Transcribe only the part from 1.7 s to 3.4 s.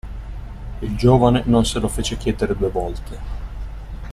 lo fece chiedere due volte.